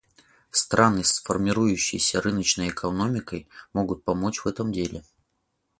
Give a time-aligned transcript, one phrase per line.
[0.49, 5.03] Страны с формирующейся рыночной экономикой могут помочь в этом деле.